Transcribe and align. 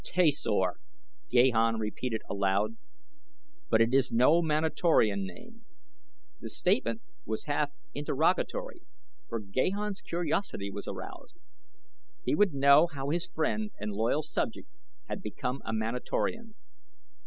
"Tasor," 0.03 0.77
Gahan 1.29 1.77
repeated 1.77 2.23
aloud. 2.27 2.75
"But 3.69 3.81
it 3.81 3.93
is 3.93 4.11
no 4.11 4.41
Manatorian 4.41 5.27
name." 5.27 5.63
The 6.39 6.49
statement 6.49 7.03
was 7.23 7.45
half 7.45 7.69
interrogatory, 7.93 8.81
for 9.29 9.39
Gahan's 9.39 10.01
curiosity 10.01 10.71
was 10.71 10.87
aroused. 10.87 11.37
He 12.23 12.33
would 12.33 12.51
know 12.55 12.87
how 12.87 13.09
his 13.09 13.27
friend 13.27 13.69
and 13.79 13.91
loyal 13.91 14.23
subject 14.23 14.69
had 15.07 15.21
become 15.21 15.61
a 15.65 15.71
Manatorian. 15.71 16.55